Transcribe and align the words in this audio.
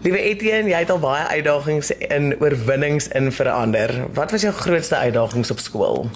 Liewe 0.00 0.16
Etienne, 0.18 0.70
jy 0.72 0.78
het 0.80 0.90
al 0.90 0.98
baie 1.02 1.26
uitdagings 1.28 1.90
en 2.08 2.30
oorwinnings 2.40 3.10
in 3.12 3.26
verander. 3.36 3.90
Wat 4.16 4.30
was 4.32 4.46
jou 4.46 4.52
grootste 4.56 4.96
uitdagings 4.96 5.50
op 5.52 5.60
skool? 5.60 6.08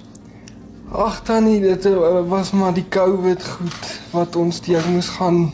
Ag 0.89 1.19
tannie, 1.29 1.59
dit 1.61 1.85
uh, 1.91 2.23
was 2.29 2.55
maar 2.57 2.73
die 2.73 2.87
COVID 2.89 3.45
goed 3.45 3.91
wat 4.15 4.41
ons 4.41 4.63
deur 4.65 4.89
moes 4.89 5.13
gaan 5.19 5.53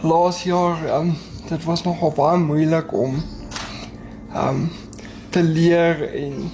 laas 0.00 0.40
jaar. 0.48 0.80
Um, 0.88 1.12
dit 1.52 1.68
was 1.68 1.84
nogal 1.84 2.16
baie 2.16 2.40
moeilik 2.40 2.96
om 2.96 3.20
um 4.32 4.66
te 5.28 5.42
leer 5.44 6.06
en 6.16 6.46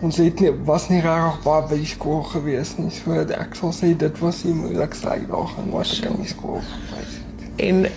ons 0.00 0.16
het 0.16 0.40
nie 0.40 0.56
was 0.64 0.88
nie 0.88 1.02
regtig 1.04 1.42
baie 1.44 1.66
by 1.68 1.82
die 1.84 1.94
skool 1.96 2.22
gewees 2.32 2.78
nie. 2.80 2.88
So 2.88 3.26
ek 3.28 3.60
sal 3.60 3.76
sê 3.76 3.92
dit 3.92 4.24
was 4.24 4.40
die 4.48 4.56
moeilikste 4.56 5.18
uitdaging 5.18 5.68
wat 5.74 5.98
ek 5.98 6.14
in 6.14 6.22
die 6.24 6.32
skool 6.32 6.62
gefees 6.64 7.18
het. 7.18 7.50
En 7.68 7.90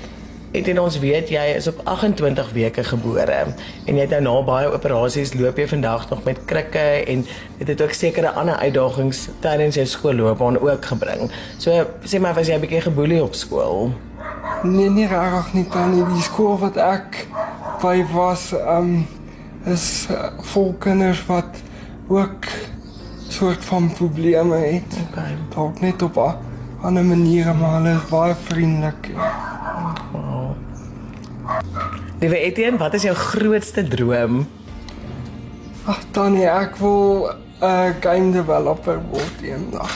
het 0.53 0.67
en 0.67 0.79
ons 0.79 0.99
weet 1.01 1.29
jy 1.33 1.43
is 1.57 1.67
op 1.67 1.81
28 1.83 2.51
weke 2.53 2.83
gebore 2.83 3.39
en 3.85 3.95
jy 3.95 4.03
het 4.03 4.13
nou 4.13 4.21
na 4.21 4.33
baie 4.45 4.69
operasies 4.69 5.33
loop 5.33 5.57
jy 5.57 5.67
vandag 5.67 6.09
nog 6.09 6.23
met 6.27 6.45
krikke 6.45 6.85
en 7.09 7.25
dit 7.57 7.67
het 7.67 7.81
ook 7.81 7.95
sekere 7.97 8.31
ander 8.37 8.55
uitdagings 8.55 9.27
tydens 9.41 9.75
jou 9.75 9.85
skoolloopbaan 9.85 10.59
ook 10.59 10.85
gebring. 10.85 11.31
So 11.57 11.85
sê 12.05 12.19
maar 12.19 12.37
was 12.37 12.47
jy 12.47 12.55
'n 12.55 12.61
bietjie 12.61 12.81
geboelie 12.81 13.23
op 13.23 13.33
skool? 13.33 13.93
Nee, 14.63 14.89
nie 14.89 15.07
regtig 15.07 15.53
nie 15.53 15.67
tannie. 15.67 16.05
Die 16.13 16.21
skool 16.21 16.57
wat 16.59 16.77
ek 16.77 17.25
by 17.81 18.05
was, 18.13 18.53
um 18.53 19.07
is 19.65 20.07
uh, 20.11 20.29
vol 20.53 20.73
kinders 20.79 21.25
wat 21.25 21.61
ook 22.07 22.47
soort 23.27 23.65
van 23.65 23.91
probleme 23.93 24.55
het. 24.55 24.97
Okay. 25.09 25.35
Dalk 25.55 25.79
net 25.79 26.01
op 26.01 26.17
'n 26.17 26.35
ander 26.81 27.03
manier, 27.03 27.55
maar 27.55 27.73
hulle 27.81 27.95
is 27.95 28.09
baie 28.09 28.35
vriendelik. 28.35 29.11
Liewe 32.19 32.37
Etienne, 32.39 32.77
wat 32.77 32.93
is 32.93 33.03
jou 33.03 33.15
grootste 33.15 33.83
droom? 33.87 34.43
Ag 35.85 35.99
tannie, 36.15 36.47
ek 36.47 36.77
wil 36.79 37.27
'n 37.27 37.65
uh, 37.65 37.91
game 37.99 38.31
developer 38.31 39.01
word 39.11 39.41
eendag. 39.43 39.91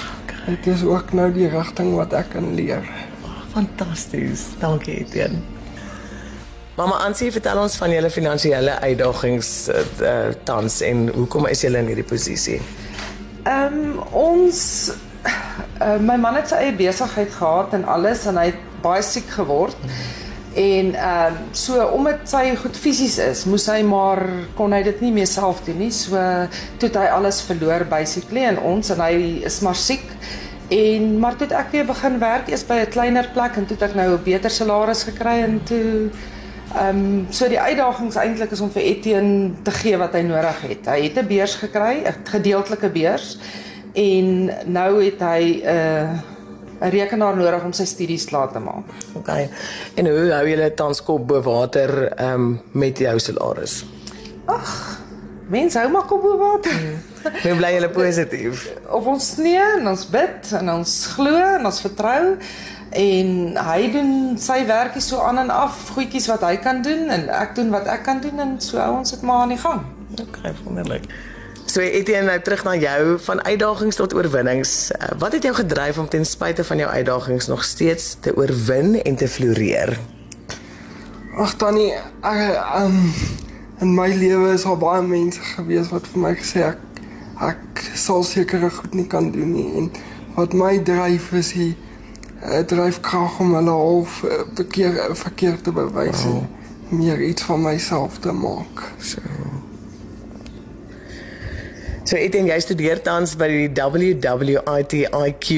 Dit 0.45 0.67
is 0.67 0.83
ook 0.83 1.13
nou 1.13 1.31
die 1.31 1.47
rigting 1.47 1.95
wat 1.95 2.13
ek 2.13 2.29
kan 2.35 2.53
leer. 2.55 2.83
Fantasties. 3.51 4.55
Dankie 4.59 4.99
Etienne. 5.03 5.39
Mamma 6.77 6.99
Ansie, 7.07 7.31
vertel 7.31 7.57
ons 7.57 7.75
van 7.75 7.91
julle 7.91 8.09
finansiële 8.09 8.79
uitdagings 8.79 9.69
uh, 9.69 10.27
tans 10.43 10.81
en 10.81 11.07
hoekom 11.15 11.47
is 11.47 11.61
julle 11.61 11.79
in 11.81 11.87
hierdie 11.89 12.05
posisie? 12.05 12.61
Ehm 13.43 13.73
um, 13.73 14.03
ons 14.11 14.91
uh, 15.81 15.97
my 15.99 16.19
man 16.21 16.35
het 16.35 16.51
sy 16.51 16.59
eie 16.67 16.75
besigheid 16.77 17.31
gehad 17.33 17.73
en 17.73 17.87
alles 17.87 18.25
en 18.29 18.37
hy 18.37 18.51
het 18.51 18.61
baie 18.83 19.01
siek 19.01 19.29
geword. 19.39 19.75
En 20.57 20.93
ehm 20.95 21.33
um, 21.33 21.37
so 21.53 21.85
omdat 21.93 22.25
sy 22.29 22.55
goed 22.57 22.77
fisies 22.77 23.17
is, 23.21 23.45
moes 23.45 23.67
hy 23.69 23.83
maar 23.85 24.23
kon 24.57 24.73
hy 24.73 24.81
dit 24.87 25.01
nie 25.05 25.11
meer 25.13 25.29
self 25.29 25.61
doen 25.67 25.77
nie. 25.77 25.91
So 25.93 26.17
toe 26.81 26.89
het 26.89 26.97
hy 26.97 27.09
alles 27.13 27.43
verloor 27.45 27.85
basically 27.89 28.47
en 28.49 28.57
ons 28.59 28.89
en 28.95 29.03
hy 29.05 29.43
is 29.45 29.59
maar 29.61 29.77
siek. 29.77 30.07
En 30.73 31.19
maar 31.21 31.37
toe 31.37 31.47
ek 31.53 31.69
weer 31.71 31.85
begin 31.85 32.17
werk 32.19 32.49
eers 32.49 32.65
by 32.65 32.81
'n 32.81 32.89
kleiner 32.95 33.29
plek 33.33 33.55
en 33.55 33.69
toe 33.69 33.77
het 33.77 33.89
ek 33.89 33.95
nou 33.95 34.09
'n 34.15 34.23
beter 34.23 34.49
salaris 34.49 35.03
gekry 35.03 35.43
en 35.45 35.61
toe 35.63 36.09
Ehm 36.75 36.97
um, 36.97 37.27
so 37.29 37.47
die 37.47 37.59
uitdagings 37.59 38.17
eintlik 38.19 38.51
is 38.51 38.61
om 38.61 38.69
vir 38.71 38.83
Etienne 38.83 39.51
te 39.63 39.71
gee 39.71 39.97
wat 39.97 40.13
hy 40.13 40.21
nodig 40.27 40.61
het. 40.67 40.85
Hy 40.85 40.99
het 41.05 41.17
'n 41.17 41.27
beurs 41.27 41.55
gekry, 41.55 42.03
'n 42.03 42.15
gedeeltelike 42.27 42.89
beurs 42.89 43.37
en 43.93 44.51
nou 44.65 45.03
het 45.03 45.19
hy 45.19 45.63
'n 45.63 45.65
uh, 45.65 46.36
'n 46.79 46.89
rekenaar 46.89 47.35
nodig 47.35 47.63
om 47.63 47.73
sy 47.73 47.85
studies 47.85 48.25
klaar 48.25 48.51
te 48.51 48.59
maak. 48.59 48.85
OK. 49.13 49.29
En 49.95 50.07
hoe 50.07 50.31
hou 50.31 50.47
julle 50.49 50.73
tans 50.73 51.03
kop 51.03 51.27
bo 51.27 51.41
water 51.41 52.11
ehm 52.13 52.33
um, 52.33 52.61
met 52.71 52.97
jou 52.97 53.19
salaris? 53.19 53.85
Mense 55.47 55.79
hou 55.79 55.89
maar 55.91 56.05
kop 56.05 56.21
bo 56.21 56.37
water. 56.37 56.79
Hoe 57.43 57.55
bly 57.55 57.73
julle 57.73 57.89
positief? 57.89 58.67
Op 58.87 59.05
ons 59.05 59.35
nee, 59.37 59.59
en 59.77 59.87
ons 59.87 60.09
bid 60.09 60.51
en 60.59 60.71
ons 60.71 60.95
glo 61.15 61.35
en 61.35 61.65
ons 61.65 61.81
vertrou 61.81 62.37
en 62.97 63.31
hy 63.67 63.79
doen 63.91 64.11
sy 64.39 64.61
werkie 64.67 65.03
so 65.03 65.19
aan 65.19 65.41
en 65.43 65.49
af, 65.51 65.89
goedjies 65.95 66.29
wat 66.31 66.45
hy 66.47 66.55
kan 66.63 66.81
doen 66.81 67.09
en 67.13 67.27
ek 67.29 67.55
doen 67.55 67.71
wat 67.73 67.87
ek 67.91 68.05
kan 68.07 68.21
doen 68.23 68.39
en 68.39 68.53
so 68.63 68.79
hou 68.79 68.93
ons 68.99 69.11
dit 69.11 69.25
maar 69.27 69.43
aan 69.43 69.55
die 69.55 69.59
gang. 69.61 69.83
OK, 70.21 70.39
wonderlik. 70.63 71.09
So 71.67 71.81
Etienne, 71.83 72.29
nou 72.31 72.39
terug 72.41 72.63
na 72.63 72.75
jou 72.79 73.17
van 73.25 73.41
uitdagings 73.43 73.95
tot 73.99 74.13
oorwinnings. 74.15 74.91
Uh, 74.95 75.09
wat 75.19 75.33
het 75.35 75.43
jou 75.43 75.53
gedryf 75.55 75.97
om 75.99 76.07
ten 76.09 76.25
spyte 76.25 76.63
van 76.63 76.77
jou 76.79 76.89
uitdagings 76.89 77.47
nog 77.47 77.63
steeds 77.63 78.15
te 78.23 78.31
oorwin 78.35 79.01
en 79.03 79.15
te 79.15 79.27
floreer? 79.27 79.97
Ag 81.37 81.53
tannie, 81.59 81.91
ek 82.25 82.55
um 82.79 82.95
in 83.83 83.91
my 83.93 84.07
lewe 84.15 84.53
is 84.55 84.63
al 84.65 84.79
baie 84.81 85.03
mense 85.05 85.43
gewees 85.53 85.91
wat 85.93 86.07
vir 86.09 86.23
my 86.23 86.31
gesê 86.39 86.63
ek 86.71 86.79
ek 87.45 87.83
sal 87.93 88.23
sekere 88.25 88.71
goed 88.73 88.95
nie 88.97 89.05
kan 89.05 89.27
doen 89.35 89.51
nie 89.53 89.67
en 89.77 89.91
wat 90.39 90.55
my 90.57 90.79
dryf 90.81 91.27
is 91.37 91.51
die 91.53 91.75
uh, 92.41 92.63
dryfkrag 92.65 93.37
om 93.43 93.53
hulle 93.59 93.75
half 93.77 94.23
verkeer 94.57 94.97
verkeerd 95.19 95.61
te 95.67 95.75
bewys 95.75 96.23
Wow. 96.25 96.41
en 96.89 97.03
meer 97.03 97.21
iets 97.27 97.45
van 97.45 97.61
myself 97.61 98.17
te 98.23 98.31
maak. 98.33 98.81
So. 98.97 99.21
So 102.07 102.15
Etienne, 102.15 102.47
jy 102.47 102.61
studeer 102.63 103.01
tans 103.03 103.33
by 103.35 103.49
die 103.51 103.65
WWITIQ 103.75 105.49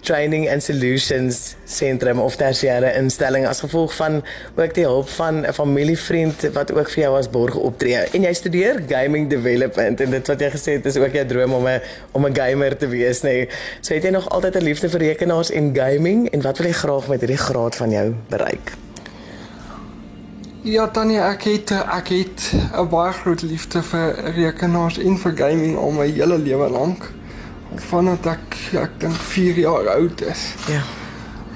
Training 0.00 0.46
and 0.48 0.64
Solutions 0.64 1.58
Sentrum 1.68 2.22
of 2.24 2.38
tersiêre 2.40 2.94
instelling 2.96 3.44
as 3.44 3.60
gevolg 3.60 3.92
van 3.98 4.22
ook 4.56 4.72
die 4.78 4.86
hulp 4.88 5.12
van 5.18 5.44
'n 5.44 5.52
familievriend 5.52 6.48
wat 6.56 6.72
ook 6.72 6.88
vir 6.88 7.02
jou 7.04 7.12
as 7.18 7.28
borg 7.28 7.54
optree. 7.54 8.00
En 8.16 8.22
jy 8.22 8.32
studeer 8.32 8.80
gaming 8.88 9.28
development 9.28 10.00
en 10.00 10.10
dit 10.10 10.26
wat 10.26 10.40
jy 10.40 10.50
gesê 10.50 10.80
het 10.80 10.86
is 10.86 10.96
ook 10.96 11.12
jou 11.12 11.26
droom 11.26 11.52
om 11.52 11.68
'n 11.68 11.80
om 12.12 12.24
'n 12.24 12.34
gamer 12.34 12.76
te 12.76 12.88
wees, 12.88 13.20
nê. 13.20 13.44
Nee. 13.44 13.48
So 13.80 13.94
het 13.94 14.02
jy 14.02 14.10
nog 14.10 14.28
altyd 14.28 14.56
'n 14.56 14.64
liefde 14.64 14.88
vir 14.88 15.00
rekenaars 15.00 15.50
en 15.50 15.76
gaming 15.76 16.30
en 16.30 16.42
wat 16.42 16.58
wil 16.58 16.66
jy 16.66 16.72
graag 16.72 17.08
met 17.08 17.20
hierdie 17.20 17.44
graad 17.44 17.76
van 17.76 17.90
jou 17.90 18.14
bereik? 18.28 18.72
Ja 20.62 20.90
tannie, 20.92 21.16
ek 21.24 21.46
het 21.48 21.70
ek 21.72 22.08
het 22.12 22.52
'n 22.76 22.88
baie 22.88 23.12
groot 23.12 23.42
liefde 23.42 23.82
vir 23.82 24.14
rekenaars 24.36 24.98
en 24.98 25.16
vir 25.18 25.32
gaming 25.36 25.76
al 25.76 25.90
my 25.90 26.06
hele 26.06 26.38
lewe 26.38 26.68
lank. 26.68 27.12
Vandat 27.74 28.26
ek 28.26 28.56
ek 28.72 28.90
dink 28.98 29.14
4 29.14 29.58
jaar 29.58 29.88
oud 29.88 30.20
is. 30.20 30.54
Ja. 30.68 30.82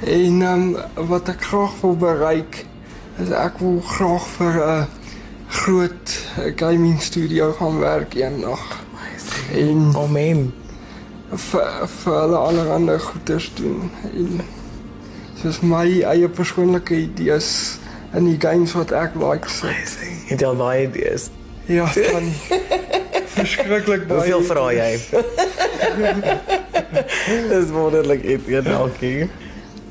En 0.09 0.43
um, 0.43 0.77
wat 0.95 1.29
ek 1.29 1.43
graag 1.45 1.81
wil 1.81 1.97
bereik 1.97 2.65
is 3.21 3.29
ek 3.31 3.59
wil 3.59 3.81
graag 3.81 4.27
vir 4.27 4.55
'n 4.65 4.87
groot 5.49 6.19
gaming 6.57 7.03
studio 7.03 7.53
gaan 7.53 7.79
werk 7.79 8.15
eendag 8.15 8.81
en 9.53 9.93
Amen. 9.97 10.55
vir 11.31 11.89
vir 11.89 12.15
alle 12.15 12.37
allerlei 12.37 12.99
goeders 12.99 13.53
doen. 13.55 13.91
En 14.15 14.41
soos 15.43 15.61
my 15.61 16.03
eie 16.03 16.29
persoonlike 16.29 16.95
idees 16.95 17.79
in 18.15 18.25
die 18.29 18.39
games 18.41 18.73
wat 18.73 18.93
ek 18.93 19.15
like 19.19 19.49
sit. 19.51 19.97
Het 20.29 20.41
jy 20.41 20.47
al 20.47 20.59
baie 20.59 20.87
idees? 20.87 21.31
Ja, 21.67 21.89
dan 21.95 22.29
verskriklik 23.35 24.07
baie. 24.11 24.21
Hoeveel 24.21 24.45
vra 24.49 24.69
jy? 24.73 24.91
Dis 27.51 27.73
wonderlik 27.75 28.23
Etienne, 28.25 28.69
dankie. 28.69 29.29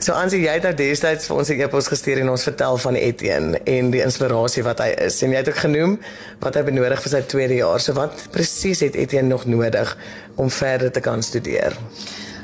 So 0.03 0.11
Ansie, 0.19 0.41
jy 0.43 0.57
het 0.57 0.65
nou 0.67 0.73
destyds 0.75 1.29
vir 1.29 1.37
ons 1.39 1.49
'n 1.49 1.61
e-pos 1.63 1.87
gestuur 1.87 2.19
en 2.19 2.33
ons 2.33 2.43
vertel 2.43 2.77
van 2.77 2.95
Etienne 2.99 3.59
en 3.63 3.91
die 3.91 4.01
inspirasie 4.03 4.63
wat 4.63 4.81
hy 4.83 4.89
is. 5.05 5.21
En 5.23 5.31
jy 5.31 5.39
het 5.39 5.47
ook 5.47 5.61
genoem 5.63 5.99
wat 6.43 6.55
hy 6.59 6.63
benodig 6.67 7.01
vir 7.01 7.11
sy 7.13 7.21
tweede 7.21 7.55
jaar. 7.61 7.79
So 7.79 7.95
wat 7.95 8.27
presies 8.31 8.83
het 8.83 8.95
Etienne 8.99 9.29
nog 9.29 9.45
nodig 9.45 9.97
om 10.35 10.49
verder 10.51 10.91
te 10.91 10.99
kan 10.99 11.23
studeer? 11.23 11.77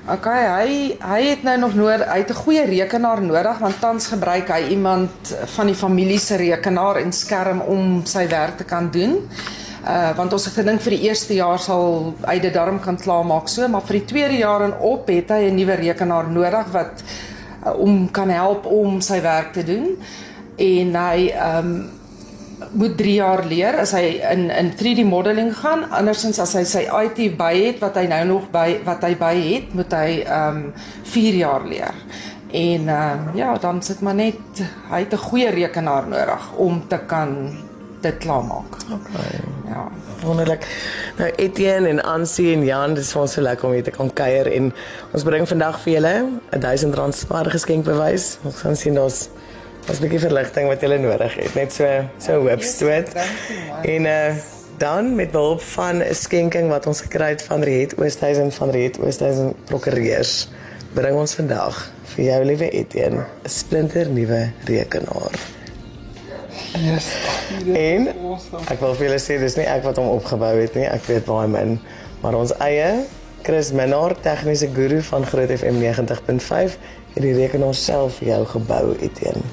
OK, 0.09 0.25
hy 0.25 0.69
hy 1.05 1.17
het 1.21 1.43
nou 1.45 1.53
nog 1.61 1.75
nodig, 1.77 2.01
hy 2.09 2.17
het 2.23 2.31
'n 2.33 2.41
goeie 2.41 2.65
rekenaar 2.65 3.21
nodig 3.21 3.57
want 3.57 3.79
tans 3.79 4.07
gebruik 4.07 4.47
hy 4.49 4.71
iemand 4.73 5.11
van 5.45 5.65
die 5.65 5.75
familie 5.75 6.19
se 6.19 6.35
rekenaar 6.35 6.95
en 6.95 7.11
skerm 7.13 7.61
om 7.61 8.01
sy 8.05 8.27
werk 8.27 8.57
te 8.57 8.63
kan 8.63 8.89
doen. 8.91 9.29
Uh 9.85 10.15
want 10.15 10.33
ons 10.33 10.45
het 10.45 10.53
gedink 10.53 10.81
vir 10.81 10.91
die 10.91 11.01
eerste 11.01 11.33
jaar 11.33 11.59
sal 11.59 12.13
hy 12.25 12.39
dit 12.39 12.53
darm 12.53 12.79
kan 12.79 12.97
klaarmaak 12.97 13.47
so, 13.47 13.67
maar 13.67 13.81
vir 13.81 13.99
die 13.99 14.05
tweede 14.05 14.37
jaar 14.37 14.61
en 14.61 14.73
op 14.79 15.07
het 15.07 15.29
hy 15.29 15.49
'n 15.49 15.55
nuwe 15.55 15.75
rekenaar 15.75 16.27
nodig 16.27 16.65
wat 16.71 17.03
uh, 17.65 17.79
om 17.79 18.11
kan 18.11 18.29
help 18.29 18.65
om 18.65 19.01
sy 19.01 19.21
werk 19.21 19.53
te 19.53 19.63
doen. 19.63 19.97
En 20.57 20.95
hy 20.95 21.33
um 21.37 21.98
moet 22.71 22.97
3 22.97 23.13
jaar 23.13 23.45
leer 23.45 23.77
as 23.81 23.93
hy 23.95 24.19
in 24.31 24.49
in 24.49 24.71
3D 24.75 25.05
modeling 25.07 25.53
gaan. 25.55 25.85
Andersins 25.91 26.39
as 26.39 26.53
hy 26.53 26.63
sy 26.63 26.83
IT 27.03 27.37
by 27.37 27.53
het 27.55 27.79
wat 27.83 27.95
hy 27.95 28.07
nou 28.11 28.23
nog 28.25 28.49
by 28.51 28.81
wat 28.85 29.05
hy 29.07 29.15
by 29.19 29.35
het, 29.37 29.73
moet 29.73 29.95
hy 29.95 30.09
um 30.25 30.59
4 31.03 31.39
jaar 31.39 31.65
leer. 31.67 31.95
En 32.49 32.81
uh, 32.89 33.35
ja, 33.37 33.57
dan 33.61 33.81
sit 33.85 33.99
maar 34.01 34.17
net 34.17 34.63
hy 34.89 34.99
het 35.05 35.13
'n 35.13 35.25
goeie 35.29 35.49
rekenaar 35.49 36.07
nodig 36.07 36.53
om 36.57 36.87
te 36.87 36.99
kan 37.05 37.57
dit 38.01 38.17
klaarmaak. 38.17 38.75
Okay. 38.91 39.39
Ja. 39.67 39.91
Wonderlik. 40.23 40.67
Nou 41.17 41.31
Etienne 41.35 41.87
en 41.87 42.03
Ansie 42.03 42.53
en 42.55 42.63
Jan, 42.65 42.93
dis 42.93 43.11
vir 43.11 43.21
ons 43.21 43.33
so 43.33 43.41
lekker 43.41 43.67
om 43.67 43.73
hier 43.73 43.83
te 43.83 43.91
kan 43.91 44.13
kuier 44.13 44.47
en 44.51 44.73
ons 45.11 45.23
bring 45.23 45.47
vandag 45.47 45.79
vir 45.83 45.93
julle 45.93 46.15
'n 46.51 46.59
1000 46.59 46.95
rand 46.95 47.15
spaar 47.15 47.45
geskenkbewys. 47.45 48.37
Ons 48.43 48.61
gaan 48.61 48.75
sien 48.75 48.93
daar's 48.93 49.29
'n 49.97 50.05
bietjie 50.05 50.19
verligting 50.19 50.67
wat 50.67 50.81
jy 50.81 50.97
nodig 50.97 51.35
het, 51.35 51.55
net 51.55 51.73
so 51.73 51.85
so 52.17 52.39
hoopstoot. 52.45 53.09
En 53.83 54.05
uh 54.05 54.31
dan 54.79 55.15
met 55.15 55.31
behulp 55.31 55.61
van 55.61 55.97
'n 56.03 56.15
skenking 56.15 56.69
wat 56.69 56.85
ons 56.87 57.01
gekry 57.01 57.29
het 57.29 57.43
van 57.43 57.61
Riet 57.61 57.97
Oosthuizen 57.97 58.51
van 58.51 58.69
Riet 58.69 58.99
Oosthuizen 58.99 59.53
Prokureurs, 59.65 60.49
bring 60.93 61.17
ons 61.17 61.33
vandag 61.33 61.91
vir 62.03 62.25
jou 62.25 62.45
liewe 62.45 62.69
Etienne 62.69 63.25
'n 63.43 63.49
splinter 63.49 64.09
nuwe 64.09 64.51
rekenaar. 64.65 65.35
Yes. 66.77 67.07
En 67.73 68.07
ek 68.67 68.79
wil 68.79 68.95
vir 68.95 69.05
julle 69.05 69.19
sê 69.19 69.39
dis 69.39 69.55
nie 69.55 69.65
ek 69.65 69.83
wat 69.83 69.97
hom 69.97 70.07
opgebou 70.07 70.55
het 70.59 70.75
nie, 70.75 70.85
ek 70.85 71.03
weet 71.03 71.25
baie 71.25 71.47
min, 71.47 71.79
maar 72.21 72.35
ons 72.35 72.53
eie 72.57 73.03
Chris 73.41 73.71
Minnar, 73.71 74.15
tegniese 74.21 74.67
guru 74.73 75.01
van 75.01 75.25
Groot 75.25 75.51
FM 75.51 75.79
90.5, 75.79 76.77
het 77.13 77.23
die 77.23 77.33
rekenaar 77.37 77.75
self 77.75 78.19
vir 78.21 78.33
jou 78.33 78.41
gebou, 78.55 78.83
Etienne. 78.99 79.45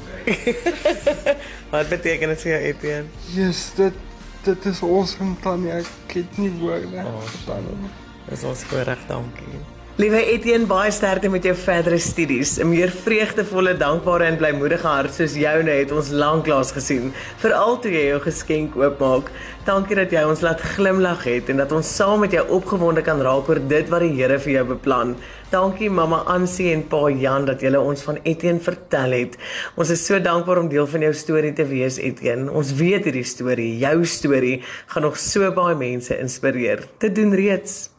Wat 1.72 1.88
beteken 1.88 2.34
dit 2.34 2.44
vir 2.46 2.52
jou, 2.52 2.60
Etienne? 2.72 3.24
Yes, 3.36 3.70
dit 3.76 4.02
dit 4.46 4.68
is 4.70 4.82
awesome 4.82 5.34
tannie. 5.42 5.72
Ek 5.80 6.18
het 6.20 6.36
nie 6.38 6.52
woorde. 6.60 7.02
Awesome. 7.02 7.90
Dis 8.28 8.44
ons 8.46 8.68
voorreg, 8.70 9.08
dankie. 9.10 9.64
Liewe 9.96 10.18
Etienne, 10.28 10.66
baie 10.68 10.90
sterkte 10.92 11.30
met 11.32 11.46
jou 11.48 11.54
verdere 11.56 11.96
studies. 11.96 12.58
'n 12.60 12.68
Meer 12.68 12.90
vreugdevolle, 12.92 13.72
dankbare 13.80 14.26
en 14.28 14.36
blymoedige 14.36 14.84
hart 14.86 15.14
soos 15.14 15.36
joune 15.40 15.72
het 15.72 15.92
ons 15.92 16.10
lanklaas 16.10 16.72
gesien, 16.76 17.14
veral 17.40 17.80
toe 17.80 17.90
jy 17.90 18.02
jou 18.10 18.18
geskenk 18.20 18.76
oopmaak. 18.76 19.30
Dankie 19.64 19.96
dat 19.96 20.12
jy 20.12 20.26
ons 20.28 20.42
laat 20.42 20.60
glimlag 20.60 21.24
het 21.24 21.48
en 21.48 21.56
dat 21.56 21.72
ons 21.72 21.94
saam 21.96 22.20
met 22.20 22.30
jou 22.30 22.44
opgewonde 22.58 23.02
kan 23.02 23.22
raak 23.22 23.48
oor 23.48 23.62
dit 23.68 23.88
wat 23.88 24.00
die 24.00 24.12
Here 24.20 24.38
vir 24.38 24.52
jou 24.52 24.66
beplan. 24.74 25.16
Dankie 25.50 25.88
mamma 25.88 26.24
Ansie 26.26 26.74
en 26.74 26.82
pa 26.82 27.08
Jan 27.08 27.46
dat 27.46 27.62
julle 27.62 27.80
ons 27.80 28.02
van 28.02 28.18
Etienne 28.22 28.60
vertel 28.60 29.10
het. 29.10 29.38
Ons 29.76 29.90
is 29.90 30.04
so 30.04 30.20
dankbaar 30.20 30.58
om 30.58 30.68
deel 30.68 30.86
van 30.86 31.00
jou 31.00 31.14
storie 31.14 31.54
te 31.54 31.64
wees, 31.64 31.96
Etienne. 31.96 32.52
Ons 32.52 32.74
weet 32.74 33.04
hierdie 33.04 33.24
storie, 33.24 33.78
jou 33.78 34.04
storie, 34.04 34.62
gaan 34.86 35.02
nog 35.02 35.16
so 35.16 35.50
baie 35.50 35.74
mense 35.74 36.20
inspireer. 36.20 36.84
Dit 36.98 37.14
doen 37.14 37.32
reeds 37.32 37.95